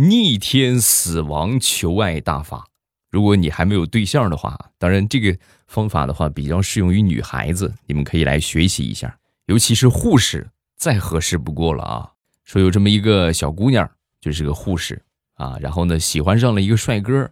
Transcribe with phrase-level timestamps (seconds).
[0.00, 2.68] 逆天死亡求爱大法。
[3.10, 12.12] 如果你还没有对象的话，当然这个方法的话比较适用于女孩子，你们可以来学习一下，尤其是护士，再合适不过了啊。
[12.44, 13.90] 说有这么一个小姑娘，
[14.22, 15.02] 就是个护士
[15.34, 17.30] 啊，然后呢喜欢上了一个帅哥，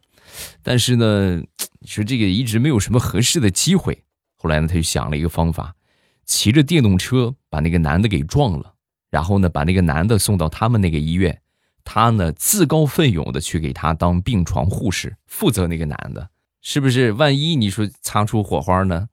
[0.63, 1.37] 但是呢，
[1.79, 4.05] 你说这个一直没有什么合适的机会。
[4.37, 5.75] 后来呢，他就想了一个方法，
[6.27, 8.75] 骑着电动车把那个男的给撞了，
[9.11, 11.41] 然后呢把那个男的送到他们那个医院。
[11.91, 16.29] 他呢自告奋勇的去给他当病床护士，负责那个男的，
[16.61, 17.13] 是不是？
[17.13, 19.09] 万一你说擦出火花呢？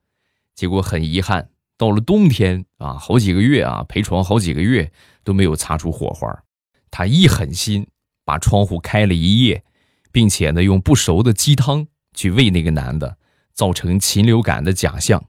[0.53, 4.91] 结果很遗憾，到了冬天啊，好几个月啊，陪床好几个月
[5.23, 6.43] 都没有擦出火花。
[6.91, 7.87] 他一狠心，
[8.25, 9.63] 把窗户开了一夜，
[10.11, 13.17] 并且呢用不熟的鸡汤去喂那个男的，
[13.53, 15.23] 造成禽流感的假象。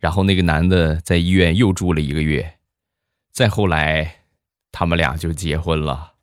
[0.00, 2.58] 然后那个男的在医院又住了一个月，
[3.30, 4.24] 再后来，
[4.72, 6.14] 他们俩就结婚了。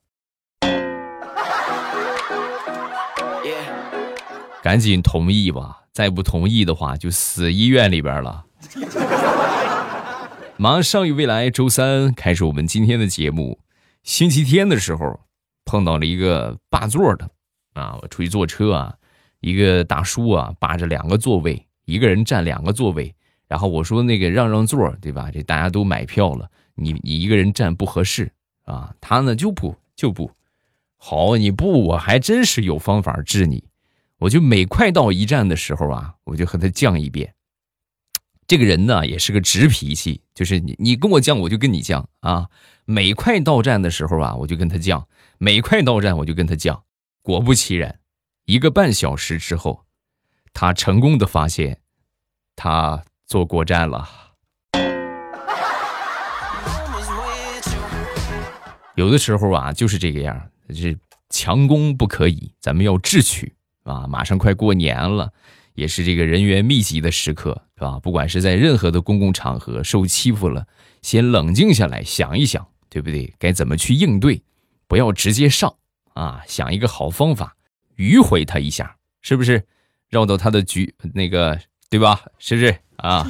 [4.65, 8.43] 赶紧同意吧，再不同意的话就死医院里边了。
[10.57, 13.59] 马上与未来，周三开始我们今天的节目。
[14.01, 15.19] 星期天的时候
[15.65, 17.29] 碰到了一个霸座的
[17.75, 18.95] 啊，我出去坐车啊，
[19.39, 23.13] 一个大叔啊霸着两个座位，一个人占两个座位。
[23.47, 25.29] 然后我说那个让让座，对吧？
[25.31, 28.31] 这大家都买票了，你你一个人占不合适
[28.63, 28.95] 啊。
[28.99, 30.31] 他呢就不就不
[30.97, 33.63] 好，你不我还真是有方法治你。
[34.19, 37.35] 我就每快到一站的时候啊，我就和他犟一遍。
[38.47, 42.47] 这个人呢，也是个直脾气，就是你你跟我犟，我就跟你犟啊。
[42.85, 45.03] 每快到站的时候啊，我就跟他犟；
[45.37, 46.79] 每快到站，我就跟他犟。
[47.21, 47.99] 果不其然，
[48.45, 49.85] 一个半小时之后，
[50.53, 51.81] 他成功的发现
[52.55, 54.07] 他坐过站了。
[58.95, 60.97] 有的时候啊，就是这个样，是
[61.29, 63.53] 强攻不可以，咱们要智取。
[63.85, 65.31] 啊，马上快过年了，
[65.75, 67.99] 也是这个人员密集的时刻，是吧？
[67.99, 70.67] 不管是在任何的公共场合受欺负了，
[71.01, 73.33] 先冷静下来想一想，对不对？
[73.37, 74.41] 该怎么去应对？
[74.87, 75.75] 不要直接上
[76.13, 77.55] 啊，想一个好方法，
[77.97, 79.63] 迂回他一下，是不是？
[80.09, 81.59] 绕到他的局那个，
[81.89, 82.21] 对吧？
[82.39, 83.27] 是不是啊？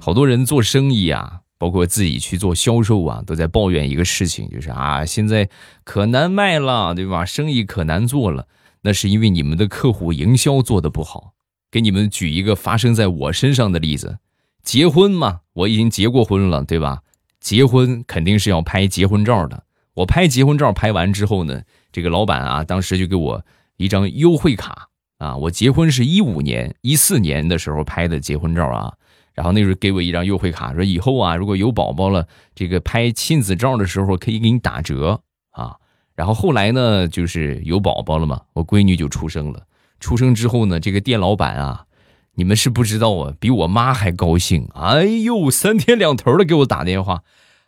[0.00, 1.41] 好多人做生意啊。
[1.62, 5.48] 包括自己去做销售啊，都在抱怨一个事情，就是啊，现在
[5.84, 7.24] 可难卖了，对吧？
[7.24, 8.48] 生意可难做了。
[8.80, 11.34] 那是因为你们的客户营销做的不好。
[11.70, 14.18] 给你们举一个发生在我身上的例子：
[14.64, 17.02] 结婚嘛，我已经结过婚了，对吧？
[17.38, 19.62] 结婚肯定是要拍结婚照的。
[19.94, 21.62] 我拍结婚照拍完之后呢，
[21.92, 23.44] 这个老板啊，当时就给我
[23.76, 25.36] 一张优惠卡啊。
[25.36, 28.94] 我结婚是一五年、一四年的时候拍的结婚照啊。
[29.34, 35.22] 然后那时候给我一张优惠卡，说以后啊，如果有宝宝了，这个拍亲子照的时候可以给你打折
[35.52, 35.76] 啊。
[36.14, 39.62] 然后后来呢，就是有宝宝了嘛，我闺女就出生了。
[39.98, 41.86] 出生之后呢，这个店老板啊，
[42.34, 44.68] 你们是不知道啊，比我妈还高兴。
[44.74, 47.22] 哎呦，三天两头的给我打电话，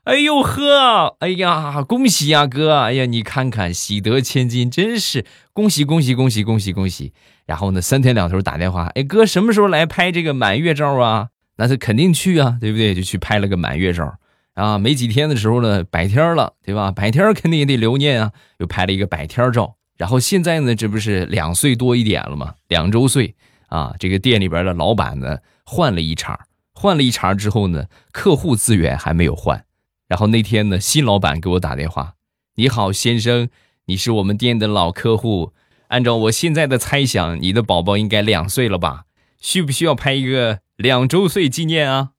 [0.05, 7.15] 哎呦呵，哎呀，恭喜呀哥，哎呀，你看看喜得千金，真是恭喜恭喜恭喜恭喜恭喜。
[7.47, 11.29] 然后呢，三天两头打电话，哎哥，什么时候来拍这个满月照啊？
[11.57, 12.95] 那是肯定去啊，对不对？
[12.95, 14.19] 就去拍了个满月照
[14.55, 14.79] 啊。
[14.79, 16.91] 没几天的时候呢，百天了，对吧？
[16.91, 19.77] 百天肯定也得留念啊，又拍了一个百天照。
[19.97, 22.55] 然后现在呢，这不是两岁多一点了吗？
[22.69, 23.35] 两周岁
[23.69, 23.95] 啊。
[23.99, 29.65] 这个店里边的老板呢，换了一茬，换了一茬之后呢，客户资源还没有换。
[30.09, 32.15] 然后那天呢，新老板给我打电话
[32.57, 33.49] ：“你好，先生，
[33.87, 35.53] 你是我们店的老客户。
[35.89, 39.05] 按照我现在的猜想，你的宝宝应该两岁了吧？
[39.41, 42.11] 需不需要拍一个？”两周岁纪念啊！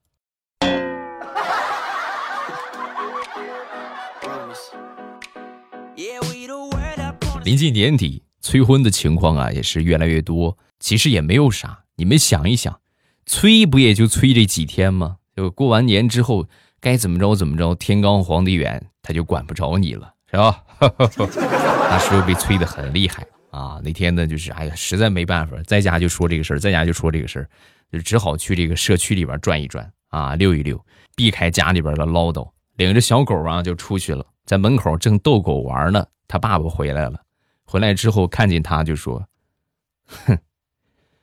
[7.44, 10.58] 临近年底，催婚的情况啊也是越来越多。
[10.80, 12.80] 其实也没有啥，你们想一想，
[13.26, 15.18] 催不也就催这几天吗？
[15.36, 16.48] 就过完年之后，
[16.80, 20.64] 该怎么着怎么着，天高皇帝远，他就管不着你了，是吧？
[20.80, 23.26] 那时候被催的很厉害
[23.56, 23.80] 啊！
[23.82, 27.50] 那天呢，就是哎呀，实在没办法，在家就说这个事儿，在家就说这个事儿。
[27.92, 30.84] 就只好去这个社区里边转一转啊，溜一溜，
[31.16, 34.26] 避开家里边的唠叨，领着小狗啊就出去了。
[34.44, 37.22] 在门口正逗狗玩呢，他爸爸回来了。
[37.64, 39.26] 回来之后看见他就说
[40.06, 40.38] ：“哼，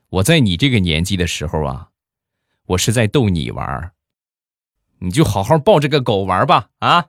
[0.09, 1.89] 我在你这个年纪的时候啊，
[2.65, 3.93] 我是在逗你玩，
[5.01, 7.09] 你就好好抱着个狗玩吧啊！”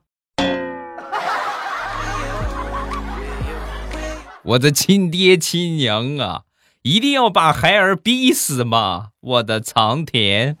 [4.46, 6.42] 我的亲爹亲娘啊，
[6.82, 9.08] 一定要把孩儿逼死吗？
[9.20, 10.58] 我的苍天！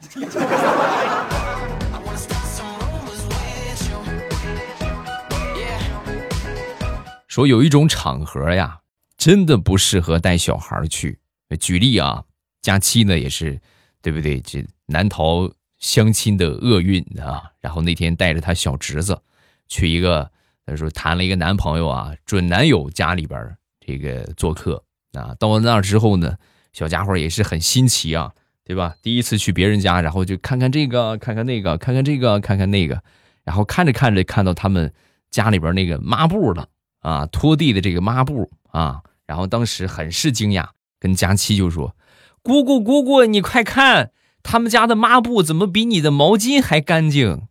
[7.28, 8.80] 说有一种场合呀，
[9.18, 11.18] 真的不适合带小孩去。
[11.60, 12.24] 举例啊，
[12.62, 13.60] 假期呢，也是，
[14.00, 14.40] 对不对？
[14.40, 17.42] 这难逃相亲的厄运啊。
[17.60, 19.20] 然后那天带着她小侄子
[19.68, 20.30] 去一个，
[20.64, 23.58] 他说谈了一个男朋友啊，准男友家里边。
[23.86, 24.82] 这个做客
[25.12, 25.34] 啊。
[25.38, 26.36] 到了那儿之后呢，
[26.72, 28.32] 小家伙也是很新奇啊，
[28.64, 28.94] 对吧？
[29.02, 33.02] 第一次去别人家，然后就看看这个，看看那个，看看这个，看看那个，
[33.44, 34.92] 然后看着看着看到他们
[35.30, 36.68] 家里边那个抹布了
[37.00, 40.68] 啊，拖地的这个抹布啊，然后当时很是惊讶。
[41.00, 41.94] 跟佳期就说
[42.42, 44.10] ：“姑姑，姑姑，你快看，
[44.42, 47.42] 他们家的抹布怎么比你的毛巾还干净？”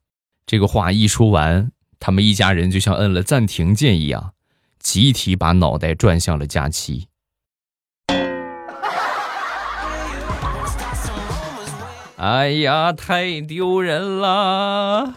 [0.47, 4.32] 这个话一说完，他们一家人就像摁了暂停键一样，
[4.83, 7.07] 集体把脑袋转向了佳期。
[12.18, 15.15] 哎呀，太丢人了！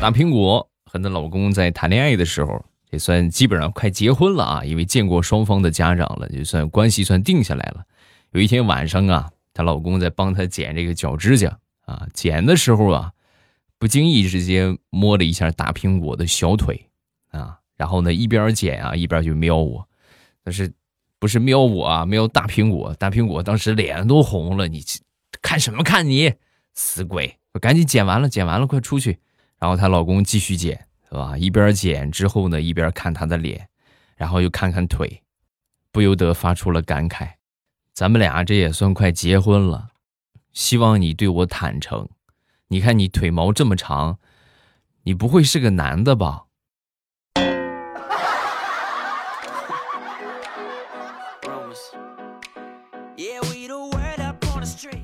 [0.00, 0.68] 大苹果。
[0.84, 7.84] 和她老公在谈恋爱的时候，也算基本上快结婚了啊，因为见过双方的家长了，就算关系算定下来了。
[8.30, 13.12] 有一天晚上啊，她老公在帮她剪这个脚指甲啊，剪的时候啊，
[13.78, 16.88] 不经意之间摸了一下大苹果的小腿
[17.30, 19.86] 啊，然后呢一边剪啊一边就瞄我，
[20.42, 20.72] 但是
[21.18, 24.82] 不是瞄我啊，瞄大苹果，大苹果当时脸都红了，你
[25.42, 26.32] 看什么看你
[26.74, 29.18] 死鬼，赶紧剪完了，剪完了快出去。
[29.58, 31.36] 然后她老公继续剪，是吧？
[31.36, 33.68] 一边剪之后呢，一边看她的脸，
[34.16, 35.22] 然后又看看腿，
[35.90, 37.28] 不由得发出了感慨
[37.94, 39.88] ：“咱们俩这也算快结婚了，
[40.52, 42.06] 希望你对我坦诚。
[42.68, 44.18] 你看你腿毛这么长，
[45.04, 46.42] 你不会是个男的吧？”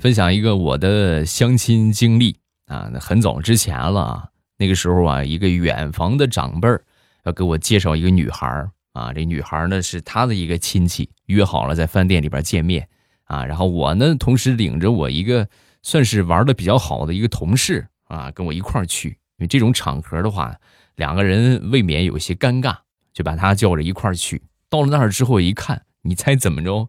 [0.00, 2.36] 分享一个我的相亲经历
[2.66, 4.28] 啊，那很早之前了啊。
[4.58, 6.84] 那个时候啊，一个远房的长辈儿
[7.22, 12.88] 要给我介绍一个女孩儿啊，这女孩呢是他的一个亲戚，约好了在饭店里边见面
[13.26, 13.44] 啊。
[13.44, 15.48] 然后我呢，同时领着我一个
[15.82, 19.08] 算是玩的比较好的一个同事啊，跟我一块儿去。
[19.08, 20.56] 因为这种场合的话，
[20.96, 22.76] 两个人未免有些尴尬，
[23.12, 24.42] 就把他叫着一块儿去。
[24.68, 26.88] 到了那儿之后一看，你猜怎么着？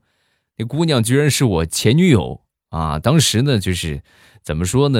[0.57, 2.99] 那姑娘居然是我前女友啊！
[2.99, 4.01] 当时呢，就是。
[4.43, 4.99] 怎么说呢？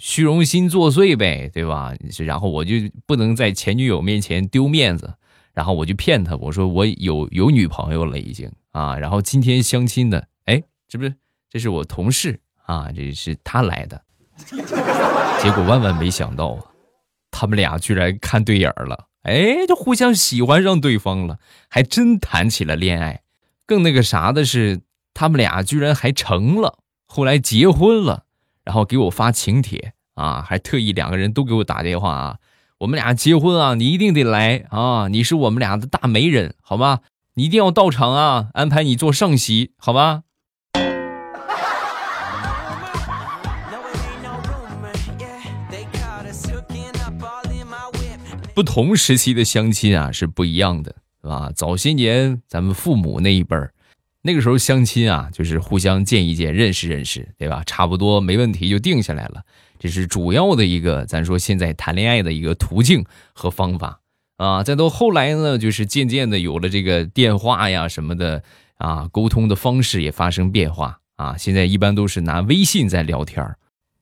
[0.00, 1.94] 虚荣心作祟呗，对吧？
[2.24, 5.12] 然后我就不能在前女友面前丢面子，
[5.52, 8.96] 然后我就骗她，我说我有有女朋友了已经啊。
[8.96, 11.14] 然后今天相亲的，哎，这不是
[11.50, 14.00] 这是我同事啊，这是他来的。
[15.42, 16.64] 结果万万没想到啊，
[17.30, 21.38] 他们俩居然看对眼了，哎，就互相喜欢上对方了，
[21.68, 23.22] 还真谈起了恋爱。
[23.66, 24.82] 更那个啥的是，
[25.14, 28.24] 他们俩居然还成了，后来结婚了。
[28.64, 32.38] 然后给我发请帖啊，还特意两个人都给我打电话啊，
[32.80, 37.00] 我们俩结婚啊，你一定得来啊，你是我们俩的大媒人，好吗？
[37.32, 40.24] 你一定要到场啊，安排你做上席，好吧？
[48.58, 51.52] 不同时期的相亲啊是不一样的，是吧？
[51.54, 53.72] 早些年咱们父母那一辈儿。
[54.22, 57.62] 那个时候相亲啊，就是互相见一见，认识认识，对吧？
[57.64, 59.44] 差不多没问题就定下来了，
[59.78, 64.00] 这是主要的一个，咱说现在谈恋爱的一个途径和方法
[64.38, 64.64] 啊。
[64.64, 68.42] 再到后来呢，就是渐渐的有了这个电话呀什么的
[68.78, 71.36] 啊，沟通的方式也发生变化啊。
[71.36, 73.54] 现在一般都是拿微信在聊天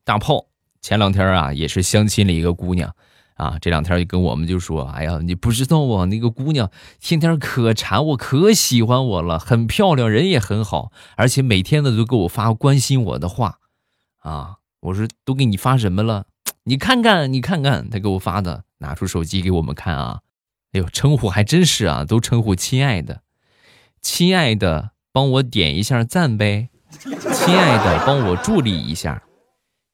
[0.02, 0.46] 大炮
[0.80, 2.96] 前两天啊，也是相亲了一个姑娘。
[3.36, 13.58] 啊，这两天就跟我们就说，哎呀，你不知道啊，那个姑娘天天可馋我，可喜欢我了，很漂亮，人也很好，而且每天呢都给我发关心我的话，
[14.20, 16.24] 啊，我说都给你发什么了？
[16.64, 20.20] 你看看，你看看，他给我发的，拿出手机给我们看啊，
[20.72, 23.20] 哎呦，称呼还真是啊，都称呼亲爱的，
[24.00, 29.22] 亲爱的，帮我点一下赞呗，亲爱的，帮我助力一下，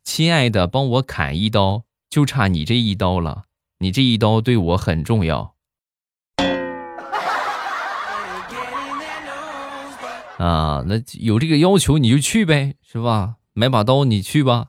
[0.05, 1.83] 亲爱的，帮我砍一刀。
[2.13, 3.45] 就差你这一刀了，
[3.79, 5.55] 你这一刀对我很重要。
[10.37, 13.37] 啊，那有这个要求你就去呗，是吧？
[13.55, 14.67] 买把刀你去吧。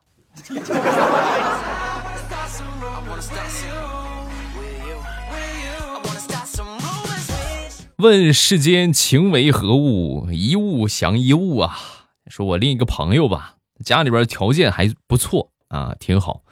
[7.97, 11.77] 问世间情为何物，一物降一物啊。
[12.27, 16.43] 说我另一个朋友吧，家里边条件还不错啊，挺好。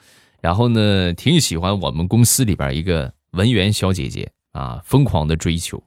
[0.42, 5.82] 然后呢，挺喜欢我们公司里边一个文员小姐姐啊，疯狂的追求。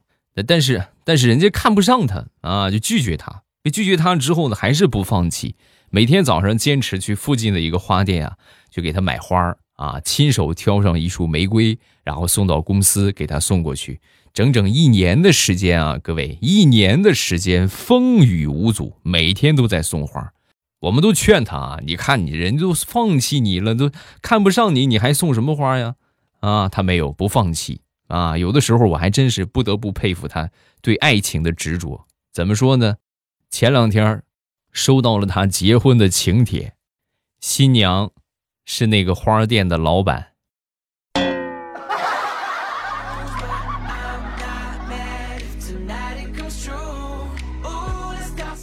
[0.46, 3.42] 但是，但是人家看不上她啊，就拒绝她。
[3.62, 5.54] 被拒绝她之后呢，还是不放弃，
[5.90, 8.36] 每天早上坚持去附近的一个花店啊，
[8.70, 14.00] 就给她买花啊，亲手挑上一束玫瑰，然后送到公司给他送过去。
[14.32, 20.32] 整整一年的时间啊，各位，一年的时间风雨无阻，每天都在送花。
[20.86, 23.90] 我们都劝他啊，你看你人都放弃你了，都
[24.22, 25.96] 看不上你，你还送什么花呀？
[26.38, 28.38] 啊，他没有不放弃啊。
[28.38, 30.48] 有的时候我还真是不得不佩服他
[30.80, 32.06] 对爱情的执着。
[32.32, 32.98] 怎么说呢？
[33.50, 34.22] 前两天
[34.70, 36.74] 收到了他结婚的请帖，
[37.40, 38.12] 新娘
[38.64, 40.28] 是那个花店的老板。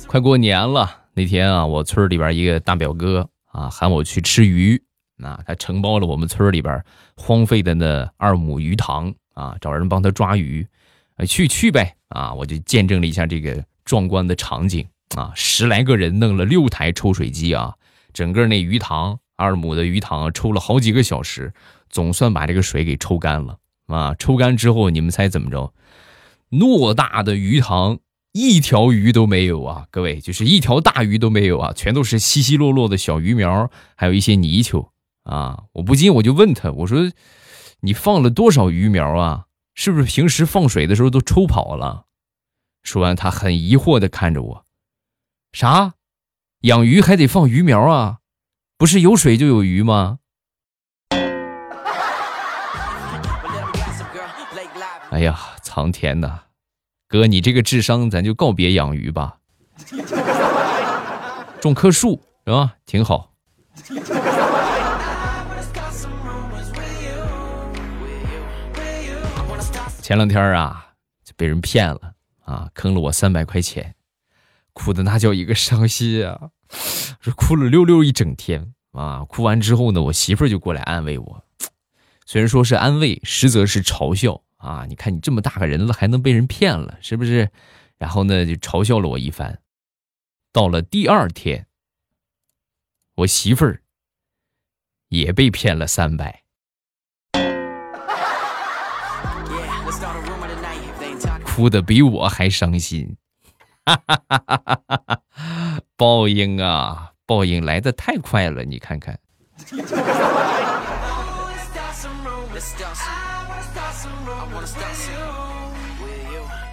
[0.07, 1.02] 快过年了。
[1.15, 4.81] 那天啊，我村里边一个大表哥啊，喊我去吃鱼，
[5.21, 6.83] 啊，他承包了我们村里边
[7.15, 10.67] 荒废的那二亩鱼塘啊，找人帮他抓鱼，
[11.27, 17.75] 去去呗啊，我就见证了一下这个壮观的场景啊，十来个人弄了六台抽水机啊，
[18.11, 21.53] 整个那鱼塘二亩的鱼塘抽了好几个小时，
[21.89, 25.71] 总算把这个水给抽干了啊，抽干之后，你们猜怎么着？
[26.49, 27.99] 偌大的鱼塘。
[28.33, 34.91] 一条鱼都没有啊，各位，就是一条大鱼都没有啊，全都是稀稀落落的小鱼苗，还有一些泥鳅
[35.23, 35.65] 啊。
[35.73, 37.11] 我不禁我就问他，我说
[37.81, 39.45] ：“你放了多少鱼苗啊？
[39.75, 42.05] 是不是平时放水的时候都抽跑了？”
[42.81, 44.65] 说完，他很疑惑的看着我
[45.53, 45.93] ：“啥？
[46.61, 48.17] 养鱼还得放鱼苗啊？
[48.79, 50.17] 不是有水就有鱼吗？”
[55.11, 56.42] 哎呀，苍天呐！
[57.13, 59.37] 哥，你这个智商，咱就告别养鱼吧，
[61.61, 62.73] 种棵树是吧？
[62.87, 63.31] 挺好。
[70.01, 70.87] 前两天啊，
[71.23, 72.13] 就被人骗了
[72.45, 73.93] 啊，坑了我三百块钱，
[74.73, 76.49] 哭的那叫一个伤心啊，
[77.21, 79.23] 这哭了溜溜一整天啊。
[79.25, 81.43] 哭完之后呢，我媳妇儿就过来安慰我，
[82.25, 84.41] 虽然说是安慰，实则是嘲笑。
[84.63, 84.85] 啊！
[84.87, 87.51] 你看你这么大个人了，还能被人骗了，是不是？
[87.97, 89.59] 然后呢，就嘲笑了我一番。
[90.53, 91.67] 到了第二天，
[93.15, 93.81] 我媳妇儿
[95.09, 96.43] 也被骗了三百，
[101.43, 103.17] 哭的比我还伤心。
[103.85, 105.21] 哈哈哈哈哈！
[105.97, 109.19] 报应啊，报应来的太快了，你看看。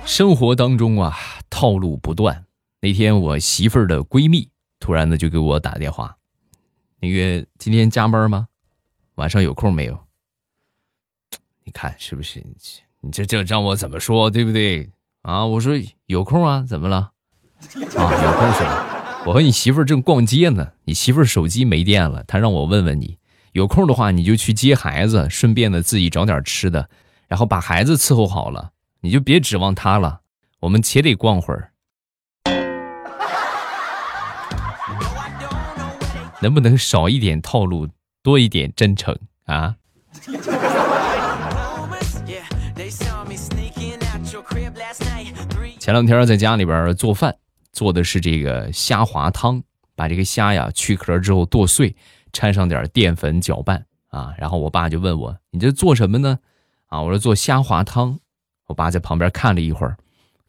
[0.06, 1.16] 生活当中啊，
[1.48, 2.44] 套路不断。
[2.80, 6.16] 那天我媳妇儿的闺蜜突然的就给我打电话，
[6.98, 8.48] 那个今天加班吗？
[9.16, 9.98] 晚上有空没有？
[11.64, 12.42] 你看是不是？
[13.00, 14.90] 你这这让我怎么说，对不对？
[15.22, 15.74] 啊，我说
[16.06, 16.96] 有空啊，怎么了？
[16.96, 17.12] 啊，
[17.96, 19.22] 有空是吧？
[19.26, 23.18] 我和你媳妇儿正逛街呢，你媳妇儿手机没电了，她让我问问你，
[23.52, 26.88] 有空的话你就去接孩子，顺便的自己找点吃的，
[27.26, 28.70] 然后把孩子伺候好了。
[29.00, 30.20] 你就别指望他了，
[30.60, 31.72] 我们且得逛会儿。
[36.40, 37.88] 能不能少一点套路，
[38.22, 39.74] 多一点真诚啊？
[45.78, 47.34] 前两天在家里边做饭，
[47.72, 49.62] 做的是这个虾滑汤，
[49.96, 51.96] 把这个虾呀去壳之后剁碎，
[52.32, 54.34] 掺上点淀粉搅拌啊。
[54.38, 56.38] 然后我爸就问我：“你这做什么呢？”
[56.88, 58.18] 啊，我说做虾滑汤。
[58.66, 59.96] 我爸在旁边看了一会儿，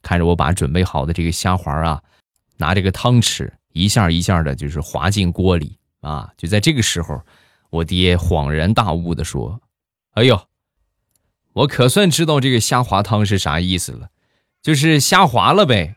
[0.02, 2.02] 看着我把准备好的这个虾滑啊，
[2.58, 6.32] 拿这个汤匙一下一下的，就是滑进锅里啊。
[6.38, 7.22] 就在这个时候，
[7.70, 9.62] 我爹恍然大悟的说
[10.14, 10.40] ：“哎呦，
[11.54, 14.10] 我可算知道这个虾滑汤是啥意思了，
[14.62, 15.96] 就是虾滑了呗。”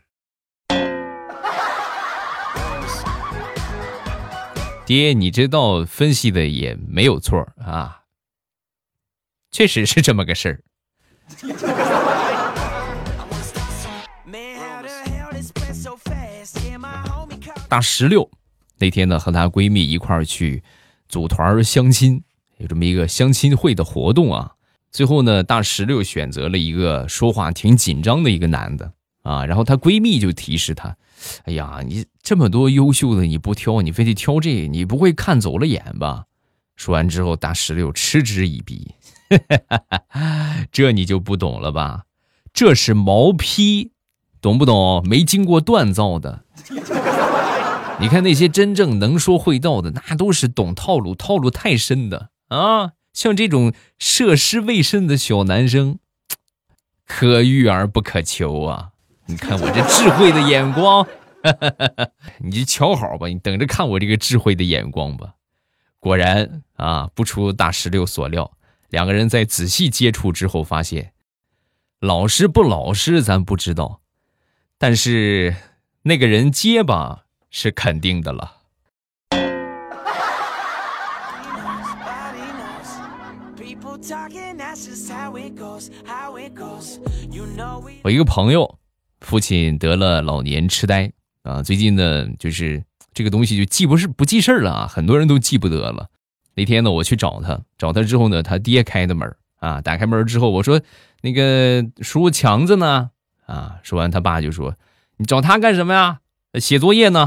[4.85, 8.03] 爹，你这道分析的也没有错啊，
[9.49, 10.61] 确实是这么个事儿。
[17.67, 18.29] 大石榴
[18.77, 20.61] 那天呢，和她闺蜜一块儿去
[21.09, 22.23] 组团相亲，
[22.57, 24.51] 有这么一个相亲会的活动啊。
[24.91, 28.93] 最后呢，大石榴选择了一个说话挺紧张的一个男的
[29.25, 29.45] 啊。
[29.45, 30.95] 然后她闺蜜就提示她
[31.43, 36.23] ：“哎呀，你这么多优秀的你不挑，你非得挑这，你不会看走了眼吧？”
[36.77, 38.95] 说完之后，大石榴嗤之以鼻
[40.71, 42.03] ：“这你就不懂了吧？
[42.53, 43.91] 这是毛坯，
[44.39, 45.03] 懂不懂？
[45.05, 46.45] 没经过锻造的。”
[48.01, 52.91] 你看那些真正能说会道的，那都是懂套路、套路太深的啊！
[53.13, 55.99] 像这种涉世未深的小男生，
[57.07, 58.89] 可遇而不可求啊！
[59.27, 61.03] 你看我这智慧的眼光，
[62.37, 65.33] 你就瞧好吧，你等着看我这个智慧的眼光吧。
[65.99, 68.51] 果然啊，不出大石榴所料，
[68.89, 71.13] 两个人在仔细接触之后发现，
[71.99, 74.01] 老实不老实咱不知道，
[74.77, 75.55] 但是
[76.03, 78.57] 那个人结巴是肯定的了。
[88.03, 88.77] 我一个朋友，
[89.25, 96.09] 父亲得了老年痴呆啊，最近呢，就是这个东西就记不是不记事儿了啊，很多人都记不得了。
[96.53, 100.79] 那天呢，我去找他，找他之后呢，他爹开的门啊，打开门之后，我说
[101.21, 103.09] ：“那个叔强子呢？”
[103.47, 104.75] 啊，说完，他爸就说
[105.17, 106.19] ：“你找他干什么呀？
[106.59, 107.19] 写作业呢？”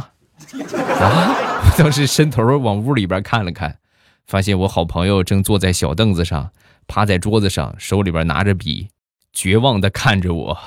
[1.00, 3.78] 啊，我当时伸头往屋里边看了看，
[4.24, 6.52] 发现我好朋友正坐在小凳子上。
[6.86, 8.88] 趴在桌子上，手里边拿着笔，
[9.30, 10.58] 绝望的看着我，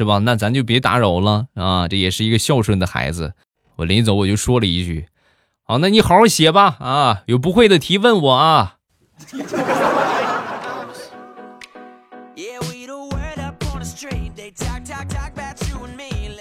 [0.00, 0.16] 是吧？
[0.16, 1.86] 那咱就别打扰了啊！
[1.86, 3.34] 这也是一个孝顺的孩子。
[3.76, 5.04] 我临走我就说了一句
[5.62, 7.22] ：“好，那你好好写吧啊！
[7.26, 8.76] 有不会的题问我啊。”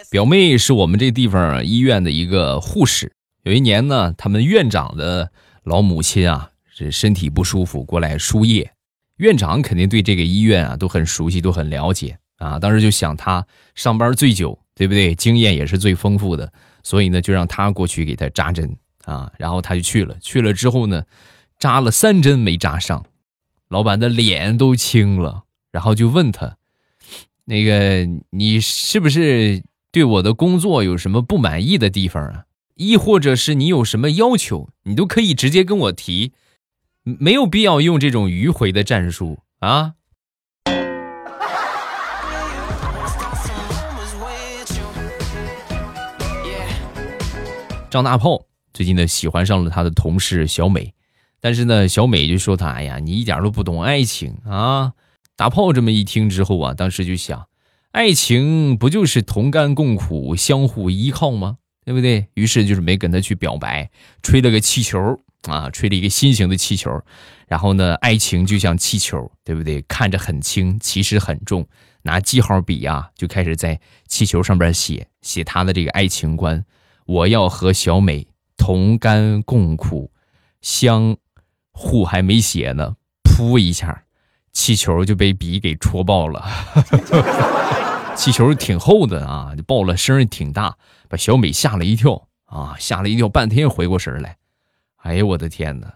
[0.10, 3.12] 表妹是我们这地方医院的一个护士。
[3.44, 5.34] 有一年呢，他们院长的
[5.66, 8.72] 老母亲啊，是身体不舒服过来输液。
[9.18, 12.58] 院长肯定对这个医院啊都很熟悉，都很了解啊。
[12.58, 15.14] 当时就想他上班最久，对不对？
[15.14, 19.32] 经验也是最丰富的，所以呢，就让他过去给他扎针啊。
[19.38, 21.04] 然后他就去了，去了之后呢，
[21.60, 23.06] 扎了三针没扎上，
[23.68, 25.44] 老板的脸都青了。
[25.72, 26.58] 然后就问他
[27.46, 36.32] ：“那个，你是不是对我的工作有什么不满意的地方啊？”亦或者是你有什么要求，你都可以直接跟我提，
[37.04, 39.96] 没有必要用这种迂回的战术啊。
[47.90, 50.94] 张大炮最近呢喜欢上了他的同事小美，
[51.40, 54.94] 但是呢小美就说他哎呀你一点都不懂爱情啊。
[55.36, 57.48] 大炮这么一听之后啊，当时就想，
[57.92, 61.58] 爱情不就是同甘共苦、相互依靠吗？
[61.84, 62.28] 对不对？
[62.36, 63.90] 于是就是没跟他去表白，
[64.22, 65.00] 吹了个气球
[65.48, 66.92] 啊，吹了一个心形的气球。
[67.48, 69.82] 然后呢，爱情就像气球，对不对？
[69.84, 71.66] 看着很轻，其实很重。
[72.04, 76.64] 拿记号笔啊，就开始在气球上边写写他的这个爱情观。
[77.10, 80.12] 我要和小美同甘共苦，
[80.62, 81.18] 相
[81.72, 84.04] 互还没写呢，噗一下，
[84.52, 86.46] 气球就被笔给戳爆了。
[88.16, 94.38] 气球挺厚的啊，爆了，声也挺大，把小美吓了一跳啊，吓了一跳，半天回过神来。
[94.98, 95.92] 哎呀，我的天哪！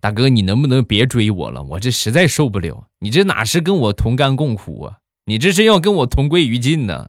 [0.00, 1.64] 大哥，你能不能别追我了？
[1.64, 2.86] 我这实在受不了。
[3.00, 4.98] 你这哪是跟我同甘共苦啊？
[5.24, 7.08] 你这是要跟我同归于尽呢？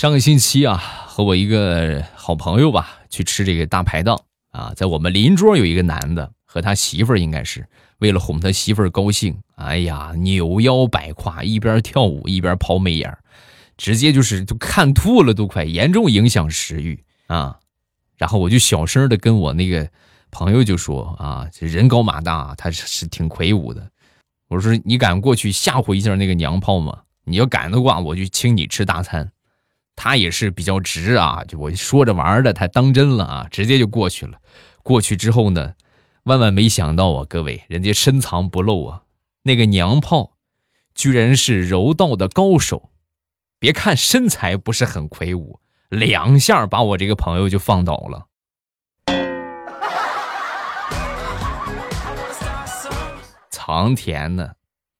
[0.00, 2.02] 上个星期啊，和我一个。
[2.14, 4.18] 好朋友吧，去吃这个大排档
[4.50, 13.14] 啊，在我们邻桌有一个男的和他媳妇儿，应该是为了哄他媳妇儿高兴，哎呀，扭腰摆胯，一边跳舞一边抛媚眼
[13.76, 17.58] 直接就是都看吐了，都快严重影响食欲啊。
[18.16, 19.86] 然后我就小声的跟我那个
[20.30, 23.90] 朋友就说啊，这人高马大，他是是挺魁梧的。
[24.48, 27.02] 我说你敢过去吓唬一下那个娘炮吗？
[27.24, 29.30] 你要敢的话，我就请你吃大餐。
[30.02, 34.38] 他也是比较直啊，就我说着玩的，他当真了啊，直接就过去了。
[34.82, 35.74] 过去之后呢，
[36.22, 39.02] 万万没想到啊，各位，人家深藏不露啊，
[39.42, 40.38] 那个娘炮，
[40.94, 42.88] 居然是柔道的高手。
[43.58, 45.60] 别看身材不是很魁梧，
[45.90, 48.26] 两下把我这个朋友就放倒了。
[53.50, 54.52] 藏田呢，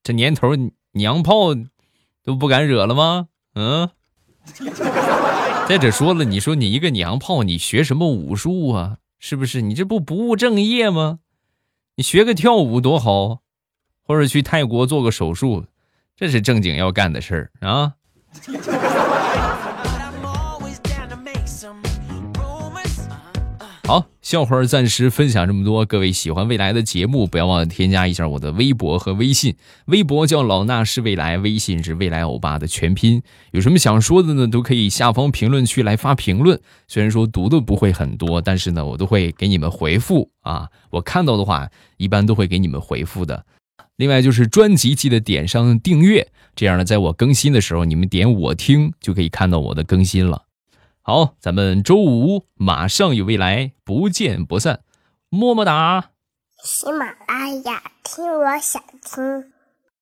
[0.03, 0.49] 这年头
[0.91, 1.55] 娘炮
[2.23, 3.29] 都不敢惹了吗？
[3.55, 3.89] 嗯。
[5.67, 8.97] 再者说了，你说你一个娘炮，你学什么武术啊？
[9.19, 9.61] 是不是？
[9.61, 11.19] 你这不不务正业吗？
[11.95, 13.41] 你学个跳舞多好，
[14.03, 15.65] 或者去泰国做个手术，
[16.15, 17.93] 这是正经要干的事儿啊。
[23.83, 25.83] 好，笑话暂时分享这么多。
[25.85, 29.55] 各位喜欢未来的节目，不要忘了添加一下我的微博和微信。
[29.85, 33.21] 微博叫老衲是未来，微信是未来欧巴的全拼。
[33.51, 34.47] 有什么想说的呢？
[34.47, 36.61] 都可以下方评论区来发评论。
[36.87, 40.69] 虽然说读的不会很多，但是呢，我都会给你们回复啊。
[40.91, 43.45] 我看到的话，一般都会给你们回复的。
[43.97, 50.43] 另外就是专辑记得点上订阅，这样呢，在我更新的时候，你们点我听就可以看到我的更新了。
[51.03, 54.83] 好，咱们周五马上与未来，不见不散，
[55.29, 56.11] 么么哒。
[56.63, 59.51] 喜马拉雅，听我想听。